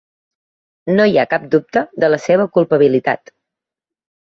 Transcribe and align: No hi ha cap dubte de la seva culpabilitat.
No 1.01 1.05
hi 1.09 1.13
ha 1.17 1.27
cap 1.35 1.47
dubte 1.57 1.85
de 2.05 2.13
la 2.13 2.21
seva 2.27 2.51
culpabilitat. 2.59 3.37